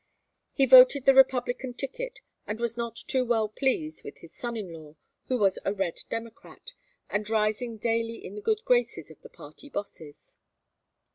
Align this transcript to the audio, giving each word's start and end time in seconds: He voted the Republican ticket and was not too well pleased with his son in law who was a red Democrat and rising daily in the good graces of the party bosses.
He 0.53 0.65
voted 0.65 1.05
the 1.05 1.13
Republican 1.13 1.75
ticket 1.75 2.21
and 2.47 2.59
was 2.59 2.75
not 2.75 2.95
too 2.95 3.23
well 3.23 3.47
pleased 3.47 4.03
with 4.03 4.17
his 4.17 4.33
son 4.33 4.57
in 4.57 4.73
law 4.73 4.95
who 5.27 5.37
was 5.37 5.59
a 5.63 5.71
red 5.75 5.99
Democrat 6.09 6.73
and 7.07 7.29
rising 7.29 7.77
daily 7.77 8.15
in 8.25 8.33
the 8.33 8.41
good 8.41 8.65
graces 8.65 9.11
of 9.11 9.21
the 9.21 9.29
party 9.29 9.69
bosses. 9.69 10.37